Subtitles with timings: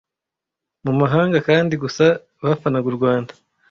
[0.85, 2.05] mu mahanga kandi gusa
[2.45, 3.31] bafanaga u Rwanda